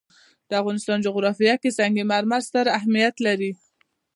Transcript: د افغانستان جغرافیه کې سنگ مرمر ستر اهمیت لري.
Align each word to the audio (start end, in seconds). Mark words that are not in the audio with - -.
د 0.49 0.51
افغانستان 0.61 0.97
جغرافیه 1.07 1.55
کې 1.61 1.69
سنگ 1.77 1.95
مرمر 2.11 2.41
ستر 2.47 2.65
اهمیت 2.77 3.15
لري. 3.25 3.51